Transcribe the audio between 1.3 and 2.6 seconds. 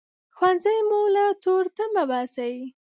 تورتمه باسي